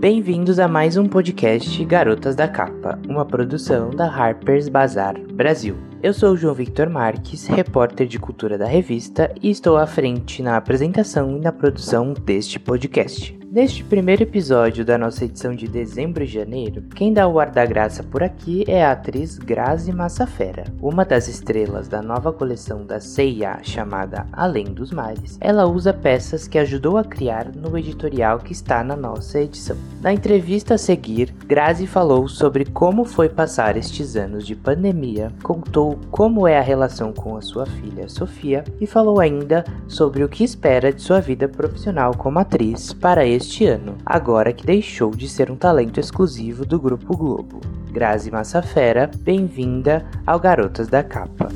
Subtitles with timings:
[0.00, 5.76] Bem-vindos a mais um podcast Garotas da Capa, uma produção da Harper's Bazaar Brasil.
[6.02, 10.56] Eu sou João Victor Marques, repórter de cultura da revista, e estou à frente na
[10.56, 13.38] apresentação e na produção deste podcast.
[13.52, 17.66] Neste primeiro episódio da nossa edição de dezembro e janeiro, quem dá o ar da
[17.66, 23.00] graça por aqui é a atriz Grazi Massafera, uma das estrelas da nova coleção da
[23.00, 25.36] C&A chamada Além dos Mares.
[25.40, 29.76] Ela usa peças que ajudou a criar no editorial que está na nossa edição.
[30.00, 35.98] Na entrevista a seguir, Grazi falou sobre como foi passar estes anos de pandemia, contou
[36.12, 40.44] como é a relação com a sua filha Sofia e falou ainda sobre o que
[40.44, 45.28] espera de sua vida profissional como atriz para este este ano, agora que deixou de
[45.28, 47.60] ser um talento exclusivo do Grupo Globo.
[47.90, 51.48] Grazi Massafera, bem-vinda ao Garotas da Capa.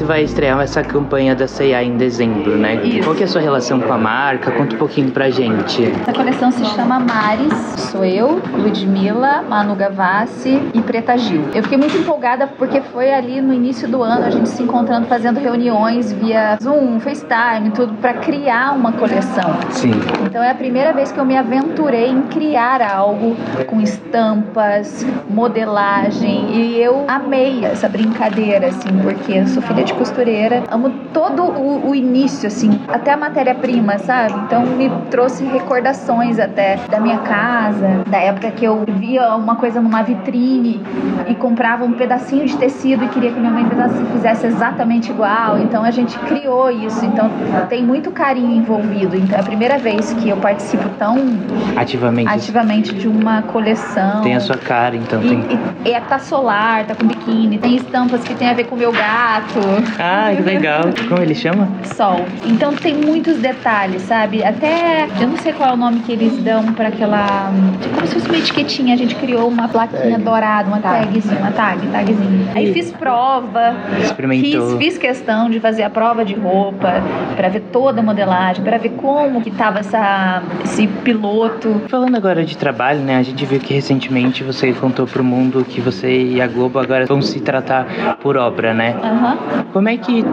[0.00, 2.76] Você vai estrear essa campanha da C&A em dezembro, né?
[2.76, 3.04] Isso.
[3.04, 4.50] Qual que é a sua relação com a marca?
[4.50, 5.92] Conta um pouquinho pra gente.
[6.00, 7.52] Essa coleção se chama Mares.
[7.90, 11.42] Sou eu, Ludmilla, Manu Gavassi e Preta Gil.
[11.54, 15.06] Eu fiquei muito empolgada porque foi ali no início do ano a gente se encontrando,
[15.06, 19.54] fazendo reuniões via Zoom, FaceTime, tudo para criar uma coleção.
[19.68, 19.92] Sim.
[20.24, 26.56] Então é a primeira vez que eu me aventurei em criar algo com estampas, modelagem
[26.56, 31.90] e eu amei essa brincadeira assim, porque eu sou filha de costureira, amo todo o,
[31.90, 34.34] o início assim, até a matéria-prima, sabe?
[34.46, 39.80] Então me trouxe recordações até da minha casa, da época que eu via uma coisa
[39.80, 40.80] numa vitrine
[41.28, 45.58] e comprava um pedacinho de tecido e queria que minha mãe fizesse, fizesse exatamente igual.
[45.58, 47.04] Então a gente criou isso.
[47.04, 47.30] Então
[47.68, 49.16] tem muito carinho envolvido.
[49.16, 51.16] Então é a primeira vez que eu participo tão
[51.76, 52.28] Ativamente.
[52.28, 54.22] ativamente de uma coleção.
[54.22, 55.44] Tem a sua cara, então E, tem.
[55.84, 58.78] e, e tá solar, tá com biquíni, tem estampas que tem a ver com o
[58.78, 59.58] meu gato.
[60.02, 60.84] Ah, que legal.
[61.08, 61.68] Como ele chama?
[61.84, 62.24] Sol.
[62.46, 64.42] Então tem muitos detalhes, sabe?
[64.42, 67.52] Até eu não sei qual é o nome que eles dão para aquela,
[67.94, 68.94] como se fosse uma etiquetinha.
[68.94, 72.50] A gente criou uma plaquinha dourada, uma tagzinha, uma tag, tagzinha.
[72.54, 74.78] Aí fiz prova, Experimentou.
[74.78, 77.02] Fiz, fiz questão de fazer a prova de roupa
[77.36, 81.82] para ver toda a modelagem, para ver como que tava essa esse piloto.
[81.88, 83.16] Falando agora de trabalho, né?
[83.18, 87.06] A gente viu que recentemente você contou pro mundo que você e a Globo agora
[87.06, 88.94] vão se tratar por obra, né?
[89.02, 89.38] Aham.
[89.72, 90.24] Como é que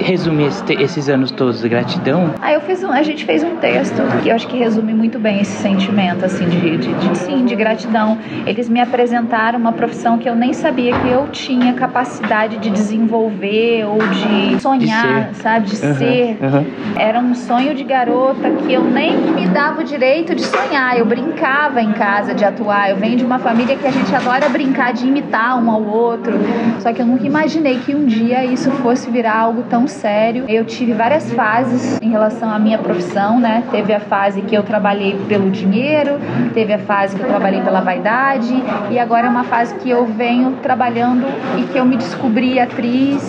[0.00, 1.62] resume esse esses anos todos?
[1.64, 2.34] Gratidão?
[2.42, 5.18] Aí eu fiz um, a gente fez um texto que eu acho que resume muito
[5.18, 8.18] bem esse sentimento assim de, de, de- sim, de gratidão.
[8.46, 13.86] Eles me apresentaram uma profissão que eu nem sabia que eu tinha capacidade de desenvolver
[13.86, 16.38] ou de sonhar, De sabe, de Aham, ser.
[16.42, 16.64] aham.
[16.98, 20.98] Era um sonho de garota que eu nem me dava o direito de sonhar.
[20.98, 22.90] Eu brincava em casa de atuar.
[22.90, 26.34] Eu venho de uma família que a gente adora brincar de imitar um ao outro.
[26.80, 30.44] Só que eu nunca imaginei que um dia isso fosse virar algo tão sério.
[30.48, 33.64] Eu tive várias fases em relação à minha profissão, né?
[33.70, 36.18] Teve a fase que eu trabalhei pelo dinheiro,
[36.52, 38.54] teve a fase que eu trabalhei pela vaidade
[38.90, 41.26] e agora é uma fase que eu venho trabalhando
[41.58, 43.22] e que eu me descobri atriz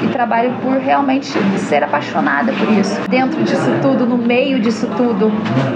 [0.00, 1.26] e, e trabalho por realmente
[1.58, 3.00] ser apaixonada por isso.
[3.08, 5.32] Dentro disso tudo, no meio disso tudo,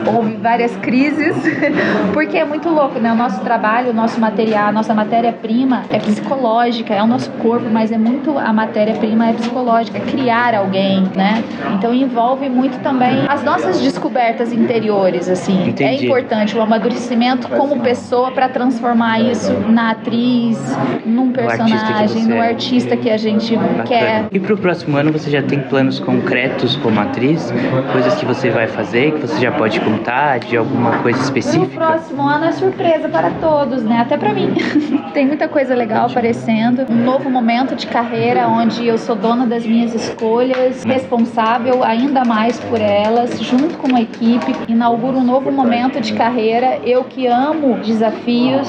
[0.07, 1.35] houve várias crises,
[2.15, 3.13] porque é muito louco, né?
[3.13, 7.67] O nosso trabalho, o nosso material, a nossa matéria-prima é psicológica, é o nosso corpo,
[7.71, 11.43] mas é muito a matéria-prima é psicológica, é criar alguém, né?
[11.75, 15.69] Então envolve muito também as nossas descobertas interiores, assim.
[15.69, 16.05] Entendi.
[16.05, 20.59] É importante o amadurecimento como pessoa para transformar isso na atriz,
[21.05, 22.49] num No artista que personagem, no é.
[22.49, 23.83] artista que a gente Bacana.
[23.83, 24.25] quer.
[24.31, 27.53] E pro próximo ano você já tem planos concretos como atriz?
[27.93, 32.04] Coisas que você vai fazer, que você já pode contar, de alguma coisa No específica?
[32.05, 34.01] Próximo ano é surpresa para todos, né?
[34.01, 34.53] Até para mim.
[35.15, 36.85] Tem muita coisa legal aparecendo.
[36.91, 42.59] Um novo momento de carreira onde eu sou dona das minhas escolhas, responsável ainda mais
[42.61, 44.55] por elas, junto com uma equipe.
[44.69, 46.79] Inauguro um novo momento de carreira.
[46.85, 48.69] Eu que amo desafios,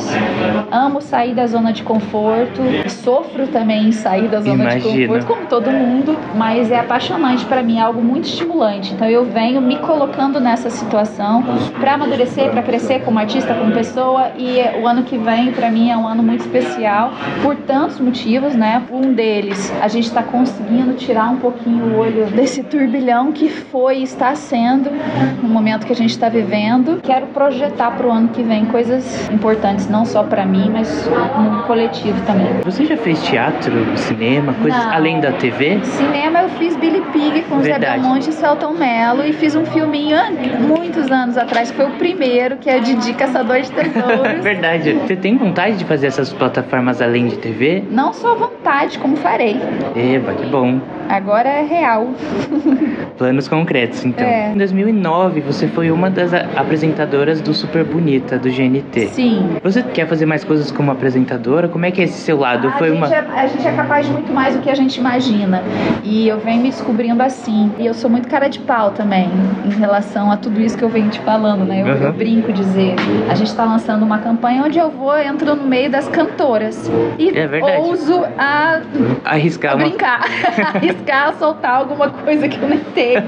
[0.72, 4.94] amo sair da zona de conforto, sofro também em sair da zona Imagino.
[4.94, 8.94] de conforto, como todo mundo, mas é apaixonante para mim, é algo muito estimulante.
[8.94, 11.44] Então eu venho me colocando nessa situação
[11.80, 15.90] para amadurecer, para crescer como artista, como pessoa e o ano que vem para mim
[15.90, 17.12] é um ano muito especial
[17.42, 18.84] por tantos motivos, né?
[18.92, 23.98] Um deles, a gente está conseguindo tirar um pouquinho o olho desse turbilhão que foi
[23.98, 24.92] e está sendo
[25.42, 27.02] no momento que a gente está vivendo.
[27.02, 31.64] Quero projetar para o ano que vem coisas importantes não só para mim, mas no
[31.64, 32.62] coletivo também.
[32.64, 34.94] Você já fez teatro, cinema, coisas Não.
[34.94, 35.84] além da TV?
[35.84, 38.02] Cinema eu fiz Billy Pig com Zé Verdade.
[38.02, 40.30] Belmonte e Celton Mello e fiz um filminho há
[40.62, 44.40] muitos anos atrás, que foi o primeiro, que é Didi Caçador de Tesouros.
[44.44, 44.94] Verdade.
[44.94, 47.84] Você tem vontade de fazer essas plataformas além de TV?
[47.90, 49.60] Não só vontade, como farei.
[49.96, 50.80] Eba, que bom.
[51.10, 52.08] Agora é real.
[53.18, 54.26] Planos concretos, então.
[54.26, 54.52] É.
[54.52, 59.08] Em 2009, você foi uma das apresentadoras do Super Bonita, do GNT.
[59.08, 59.58] Sim.
[59.64, 61.70] Você quer fazer mais coisas como apresentadora?
[61.70, 62.68] Como é que é esse seu lado?
[62.68, 63.08] A Foi gente, uma...
[63.16, 65.64] é, a gente é capaz de muito mais do que a gente imagina.
[66.04, 67.72] E eu venho me descobrindo assim.
[67.80, 69.30] E eu sou muito cara de pau também,
[69.66, 71.82] em relação a tudo isso que eu venho te falando, né?
[71.82, 72.02] Eu, Uhum.
[72.04, 72.96] eu brinco dizer.
[73.30, 76.92] A gente tá lançando uma campanha onde eu vou, entro no meio das cantoras.
[77.18, 77.78] E É verdade.
[77.88, 78.82] ouso a,
[79.24, 79.86] Arriscar a uma...
[79.86, 80.22] brincar.
[80.96, 83.22] Arriscar, soltar alguma coisa que eu nem tenho.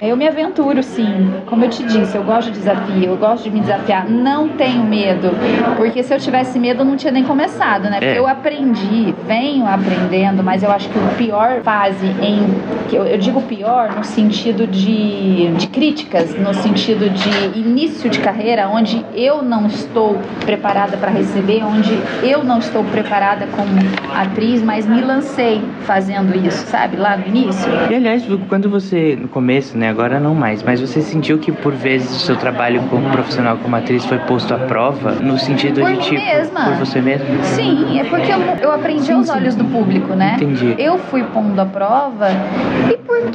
[0.00, 1.32] Eu me aventuro, sim.
[1.46, 4.08] Como eu te disse, eu gosto de desafio, eu gosto de me desafiar.
[4.08, 5.30] Não tenho medo.
[5.76, 7.92] Porque se eu tivesse medo, eu não tinha nem começado, né?
[7.98, 8.18] Porque É.
[8.18, 12.46] eu aprendi, venho aprendendo, mas eu acho que a pior fase em.
[12.88, 18.20] que Eu, eu digo pior no sentido de, de críticas, no sentido de início de
[18.20, 23.68] carreira, onde eu não estou preparada para receber, onde eu não estou preparada como
[24.14, 26.96] atriz, mas me lancei fazendo isso, sabe?
[27.08, 27.70] Lá no início.
[27.90, 31.72] E aliás, quando você, no começo, né, agora não mais, mas você sentiu que por
[31.72, 35.90] vezes o seu trabalho como profissional, como atriz, foi posto à prova, no sentido Por
[35.90, 36.64] de tipo, mesma.
[36.64, 37.42] por você mesma?
[37.44, 39.32] Sim, é porque eu, eu aprendi Sim, aos sim.
[39.32, 40.34] olhos do público, né?
[40.36, 40.74] Entendi.
[40.76, 42.28] Eu fui pondo a prova
[42.92, 43.30] e por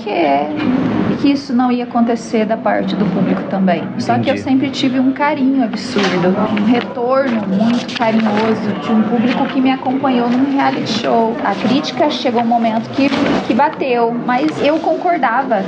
[1.23, 3.81] que isso não ia acontecer da parte do público também?
[3.97, 4.29] Só que Entendi.
[4.31, 9.71] eu sempre tive um carinho absurdo, um retorno muito carinhoso de um público que me
[9.71, 11.33] acompanhou num reality show.
[11.45, 13.07] A crítica chegou um momento que,
[13.47, 15.63] que bateu, mas eu concordava,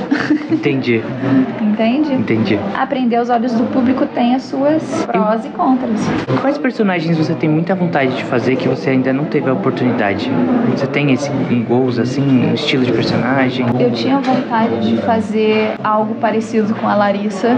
[0.52, 1.02] Entendi,
[1.64, 2.14] entende?
[2.14, 2.60] entendi.
[2.76, 6.02] Aprender aos olhos do público tem as suas prós e contras.
[6.42, 10.30] Quais personagens você tem muita vontade de fazer que você ainda não teve a oportunidade?
[10.72, 13.66] Você tem esse um goals assim, um estilo de personagem?
[13.80, 15.45] Eu tinha vontade de fazer
[15.84, 17.58] algo parecido com a Larissa,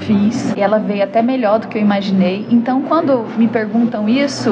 [0.00, 0.52] fiz.
[0.56, 2.46] E ela veio até melhor do que eu imaginei.
[2.50, 4.50] Então, quando me perguntam isso,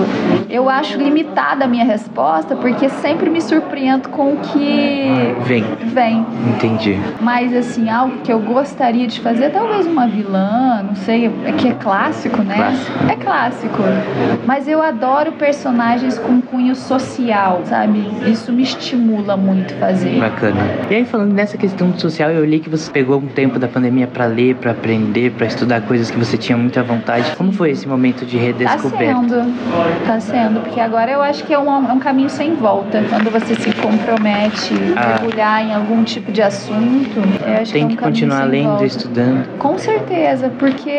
[0.49, 6.27] eu acho limitada a minha resposta, porque sempre me surpreendo com o que Vem, vem.
[6.55, 6.99] entendi.
[7.21, 11.69] Mas, assim, algo que eu gostaria de fazer, talvez uma vilã, não sei, é que
[11.69, 12.55] é clássico, né?
[12.57, 13.11] Clássico.
[13.11, 13.83] É clássico.
[14.47, 18.07] Mas eu adoro personagens com cunho social, sabe?
[18.27, 20.19] Isso me estimula muito fazer.
[20.21, 20.61] Bacana.
[20.91, 23.67] E aí falando nessa questão do social, eu li que você pegou um tempo da
[23.69, 27.35] pandemia pra ler, pra aprender, pra estudar coisas que você tinha muita vontade.
[27.37, 29.21] Como foi esse momento de Tá redescoberta?
[29.21, 33.03] sendo, tá sendo, porque agora eu acho que é um, é um caminho sem volta.
[33.09, 35.01] Quando você se compromete Ah.
[35.03, 37.99] a mergulhar em algum tipo de assunto, eu acho Tem que é que um caminho
[37.99, 38.85] continuar lendo, volta.
[38.87, 39.59] estudando.
[39.59, 40.91] Com certeza, porque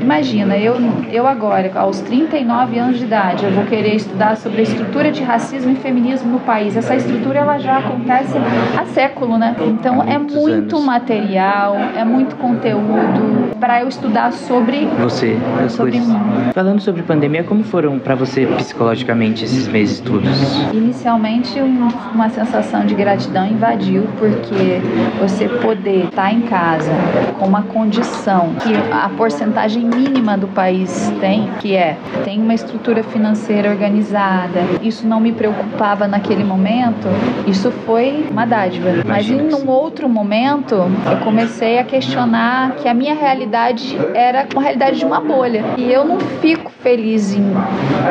[0.00, 0.76] imagina, eu,
[1.10, 5.22] eu agora, aos 39 anos de idade, eu vou querer estudar sobre a estrutura de
[5.22, 6.76] racismo e feminismo no país.
[6.76, 8.34] Essa estrutura ela já acontece
[8.78, 9.54] há século, né?
[9.60, 10.84] Então Há é muito anos.
[10.96, 16.08] Material, é muito conteúdo para eu estudar sobre Você, Sobre coisas.
[16.08, 16.20] mim.
[16.52, 20.28] Falando sobre pandemia, como foram pra você psicologicamente esses meses todos?
[20.72, 24.80] Inicialmente, um- uma sensação de gratidão invadiu, porque
[25.18, 26.92] você poder estar em casa
[27.38, 33.02] com uma condição que a porcentagem mínima do país tem, que é tem uma estrutura
[33.02, 37.08] financeira organizada, isso não me preocupava naquele momento,
[37.46, 38.90] isso foi uma dádiva.
[39.06, 44.62] Mas em um outro momento, eu comecei a questionar que a minha realidade era uma
[44.62, 45.64] realidade de uma bolha.
[45.76, 47.52] E eu não fico feliz em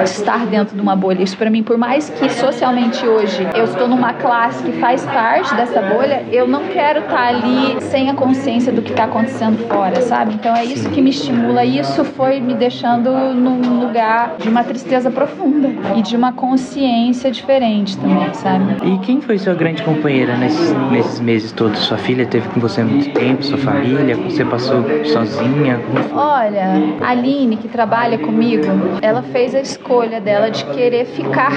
[0.03, 1.21] estar dentro de uma bolha.
[1.21, 5.53] Isso para mim, por mais que socialmente hoje eu estou numa classe que faz parte
[5.55, 9.99] dessa bolha, eu não quero estar ali sem a consciência do que está acontecendo fora,
[10.01, 10.35] sabe?
[10.35, 11.65] Então é isso que me estimula.
[11.65, 17.31] E isso foi me deixando num lugar de uma tristeza profunda e de uma consciência
[17.31, 18.77] diferente também, sabe?
[18.83, 21.79] E quem foi sua grande companheira nesses, nesses meses todos?
[21.79, 23.43] Sua filha teve com você muito tempo?
[23.43, 24.15] Sua família?
[24.17, 25.79] Você passou sozinha?
[26.13, 28.63] Olha, a Aline, que trabalha comigo,
[29.01, 31.51] ela fez a escolha dela de querer ficar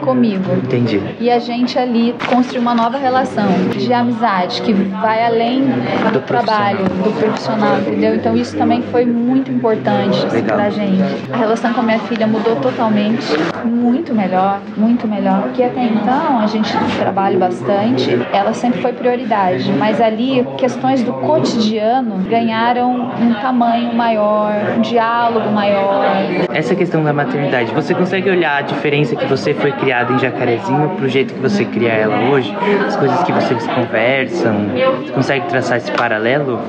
[0.00, 0.52] comigo.
[0.64, 1.00] Entendi.
[1.20, 6.20] E a gente ali construiu uma nova relação de amizade que vai além do, Do
[6.20, 8.14] trabalho, do profissional, entendeu?
[8.14, 11.02] Então isso também foi muito importante assim, pra gente.
[11.32, 13.26] A relação com a minha filha mudou totalmente,
[13.64, 15.42] muito melhor, muito melhor.
[15.42, 21.12] Porque até então a gente trabalha bastante, ela sempre foi prioridade, mas ali questões do
[21.12, 26.04] cotidiano ganharam um tamanho maior, um diálogo maior,
[26.52, 30.90] Essa questão da maternidade, você consegue olhar a diferença que você foi criada em Jacarezinho
[30.90, 32.54] pro jeito que você cria ela hoje?
[32.86, 34.54] As coisas que vocês conversam?
[35.04, 36.60] Você consegue traçar esse paralelo?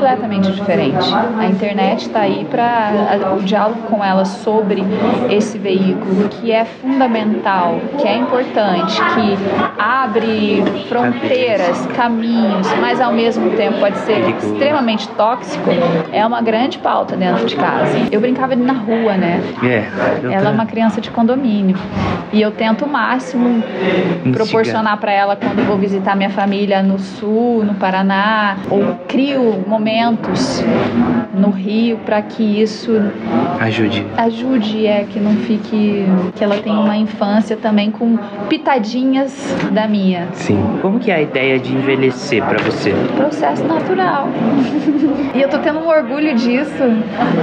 [0.00, 1.06] completamente diferente.
[1.38, 4.82] A internet está aí para o diálogo com ela sobre
[5.28, 9.36] esse veículo que é fundamental, que é importante, que
[9.78, 15.68] abre fronteiras, caminhos, mas ao mesmo tempo pode ser extremamente tóxico,
[16.10, 18.08] é uma grande pauta dentro de casa.
[18.10, 19.42] Eu brincava na rua, né?
[19.62, 20.32] É.
[20.32, 21.76] Ela é uma criança de condomínio.
[22.32, 23.62] E eu tento o máximo
[24.32, 30.64] proporcionar para ela quando vou visitar minha família no sul, no Paraná, ou crio momentos
[31.34, 32.92] no Rio para que isso
[33.58, 34.06] Ajude.
[34.16, 36.04] ajude é que não fique
[36.36, 38.16] que ela tenha uma infância também com
[38.48, 39.32] pitadinhas
[39.70, 40.28] da minha.
[40.32, 40.78] Sim.
[40.80, 42.79] Como que é a ideia de envelhecer pra você?
[43.16, 44.28] Processo natural.
[45.34, 46.82] e eu tô tendo um orgulho disso,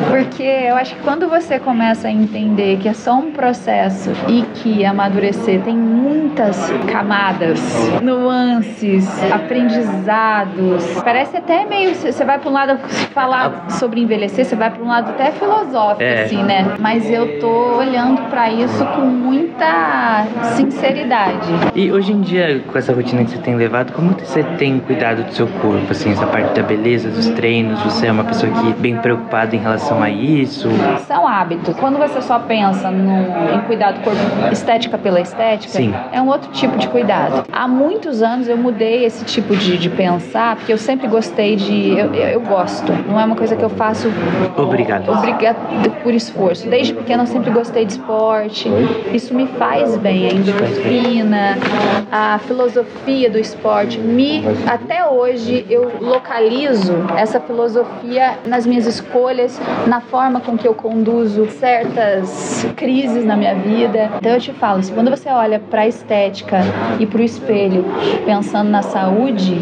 [0.09, 4.41] porque eu acho que quando você começa a entender que é só um processo e
[4.55, 7.59] que amadurecer tem muitas camadas,
[8.01, 12.79] nuances, aprendizados, parece até meio você vai para um lado
[13.13, 16.23] falar sobre envelhecer, você vai para um lado até filosófico É.
[16.23, 16.75] assim, né?
[16.79, 20.25] Mas eu tô olhando para isso com muita
[20.55, 21.47] sinceridade.
[21.75, 25.26] E hoje em dia, com essa rotina que você tem levado, como você tem cuidado
[25.27, 25.91] do seu corpo?
[25.91, 29.55] Assim, essa parte da beleza, dos treinos, você é uma pessoa que é bem preocupada
[29.55, 30.69] em relação a isso?
[31.07, 31.75] São hábitos.
[31.77, 34.19] Quando você só pensa no, em cuidar do corpo
[34.51, 35.93] estética pela estética, Sim.
[36.11, 37.45] é um outro tipo de cuidado.
[37.51, 41.97] Há muitos anos eu mudei esse tipo de, de pensar, porque eu sempre gostei de.
[41.97, 42.91] Eu, eu, gosto.
[43.07, 44.11] Não é uma coisa que eu faço
[44.55, 45.09] Obrigado.
[45.09, 45.57] obrigado
[46.03, 46.69] por esforço.
[46.69, 48.69] Desde pequena eu sempre gostei de esporte.
[49.13, 50.27] Isso me faz bem.
[50.27, 51.57] A endorfina,
[52.11, 53.99] a filosofia do esporte.
[53.99, 55.16] Me, até hoje
[55.69, 63.25] eu localizo essa filosofia nas minhas escolhas, na forma com que eu conduzo certas crises
[63.25, 64.11] na minha vida.
[64.17, 66.59] Então eu te falo, quando você olha para a estética
[66.99, 67.85] e para o espelho
[68.25, 69.59] pensando na saúde,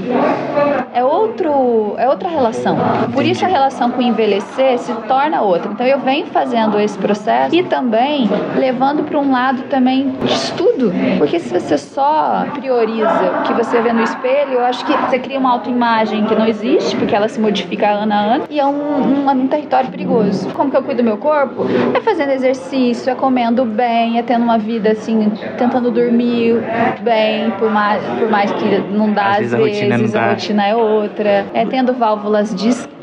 [0.94, 2.78] é outro, é outra relação.
[3.14, 5.72] Por isso a relação com envelhecer se torna outra.
[5.72, 10.92] Então eu venho fazendo esse processo e também levando para um lado também de estudo,
[11.18, 15.20] porque se você só prioriza o que você vê no espelho, eu acho que você
[15.20, 18.66] cria uma autoimagem que não existe, porque ela se modifica ano a ano e é
[18.66, 20.50] um, um, um território perigoso.
[20.50, 21.66] Como que eu cuido do meu corpo?
[21.94, 26.62] É fazendo exercício, é comendo bem, é tendo uma vida assim, tentando dormir
[27.02, 30.30] bem, por mais, por mais que não dá Às às, vezes a rotina vezes, a
[30.30, 32.95] rotina é outra, é tendo válvulas de escape.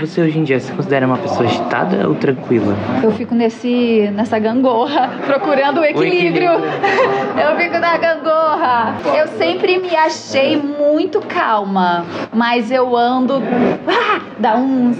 [0.00, 2.74] Você hoje em dia se considera uma pessoa agitada ou tranquila?
[3.02, 6.50] Eu fico nesse, nessa gangorra, procurando o equilíbrio.
[7.36, 8.96] Eu fico na gangorra.
[9.16, 13.42] Eu sempre me achei muito calma, mas eu ando.
[13.88, 14.96] Ah, dá uns.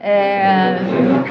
[0.00, 0.27] é,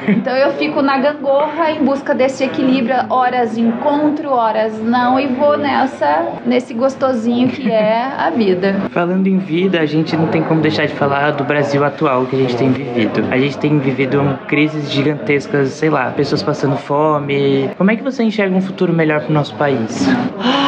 [0.08, 2.96] Então eu fico na gangorra em busca desse equilíbrio.
[3.10, 8.74] Horas encontro, horas não, e vou nessa, nesse gostosinho que é a vida.
[8.90, 12.36] Falando em vida, a gente não tem como deixar de falar do Brasil atual que
[12.36, 13.24] a gente tem vivido.
[13.30, 17.70] A gente tem vivido crises gigantescas, sei lá, pessoas passando fome.
[17.76, 20.08] Como é que você enxerga um futuro melhor pro nosso país?
[20.38, 20.67] Ah,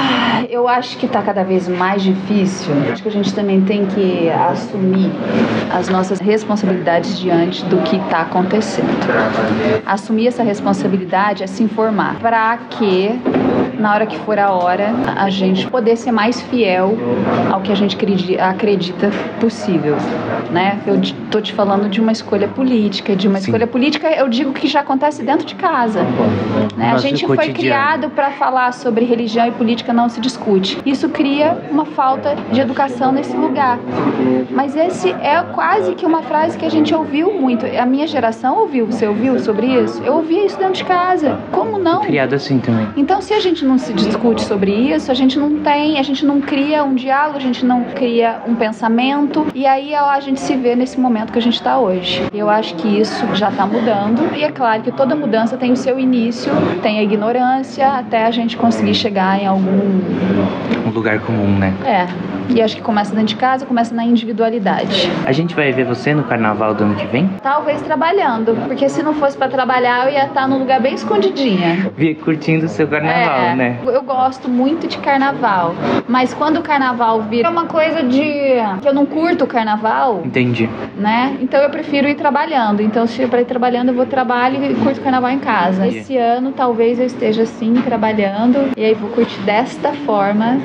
[0.53, 2.75] Eu acho que está cada vez mais difícil.
[2.93, 5.09] Acho que a gente também tem que assumir
[5.73, 8.89] as nossas responsabilidades diante do que está acontecendo.
[9.87, 13.17] Assumir essa responsabilidade é se informar para que
[13.81, 16.97] na hora que for a hora a gente poder ser mais fiel
[17.51, 19.11] ao que a gente acredi- acredita
[19.41, 19.97] possível,
[20.51, 20.79] né?
[20.87, 23.47] Eu tô te falando de uma escolha política, de uma Sim.
[23.47, 26.03] escolha política, eu digo que já acontece dentro de casa.
[26.77, 26.93] Né?
[26.93, 30.79] A gente foi criado para falar sobre religião e política não se discute.
[30.85, 33.79] Isso cria uma falta de educação nesse lugar.
[34.51, 37.65] Mas esse é quase que uma frase que a gente ouviu muito.
[37.67, 38.87] A minha geração ouviu.
[38.87, 40.03] Você ouviu sobre isso?
[40.05, 41.39] Eu ouvia isso dentro de casa.
[41.53, 42.01] Como não?
[42.01, 42.89] Criado assim também.
[42.97, 46.27] Então, se a gente não se discute sobre isso, a gente não tem, a gente
[46.27, 50.57] não cria um diálogo, a gente não cria um pensamento, e aí a gente se
[50.57, 52.27] vê nesse momento que a gente está hoje.
[52.35, 55.77] Eu acho que isso já está mudando, e é claro que toda mudança tem o
[55.77, 60.80] seu início, tem a ignorância, até a gente conseguir chegar em algum.
[60.91, 61.73] Um lugar comum, né?
[61.85, 62.07] É.
[62.53, 65.09] E acho que começa dentro de casa, começa na individualidade.
[65.25, 67.31] A gente vai ver você no carnaval do ano que vem?
[67.41, 71.93] Talvez trabalhando, porque se não fosse para trabalhar, eu ia estar num lugar bem escondidinha.
[71.97, 73.79] Vi- Curtindo o seu carnaval, É, né?
[73.87, 75.77] Eu gosto muito de carnaval,
[76.09, 78.21] mas quando o carnaval vira uma coisa de
[78.83, 80.69] que eu não curto o carnaval, Entendi.
[80.97, 81.37] né?
[81.41, 82.83] Então eu prefiro ir trabalhando.
[82.83, 85.87] Então se para ir trabalhando eu vou trabalho e curto o carnaval em casa.
[85.87, 90.59] Esse ano talvez eu esteja assim trabalhando e aí vou curtir desta forma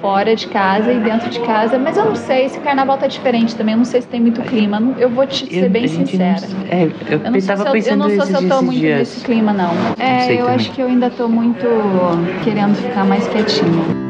[0.00, 3.06] fora de casa e dentro de casa, mas eu não sei se o carnaval tá
[3.06, 4.78] diferente também, eu não sei se tem muito clima.
[4.80, 6.52] Não- Eu vou te ser Eu- bem a gente não- sincera.
[6.70, 8.48] é, eu, Eu não, sei tava se eu, eu pensando não sei esses, se eu
[8.48, 8.98] tô muito dias.
[8.98, 9.70] nesse clima, não.
[9.98, 10.54] É, sei eu também.
[10.56, 11.66] acho que eu ainda tô muito
[12.44, 14.08] querendo ficar mais quietinha.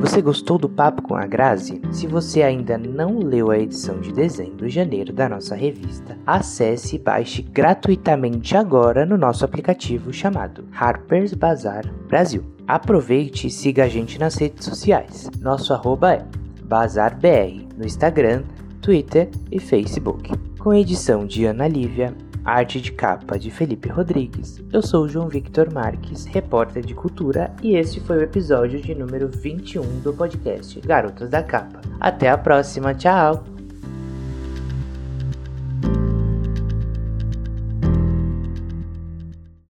[0.00, 1.80] Você gostou do papo com a Grazi?
[1.92, 6.96] Se você ainda não leu a edição de dezembro e janeiro da nossa revista, acesse
[6.96, 12.44] e baixe gratuitamente agora no nosso aplicativo chamado Harper's Bazaar Brasil.
[12.66, 15.30] Aproveite e siga a gente nas redes sociais.
[15.40, 16.24] Nosso arroba é
[16.64, 18.44] BazarBR no Instagram,
[18.80, 20.30] Twitter e Facebook.
[20.58, 22.14] Com edição de Ana Lívia,
[22.44, 24.62] arte de capa de Felipe Rodrigues.
[24.72, 29.28] Eu sou João Victor Marques, repórter de cultura, e este foi o episódio de número
[29.28, 31.80] 21 do podcast Garotas da Capa.
[32.00, 33.51] Até a próxima, tchau!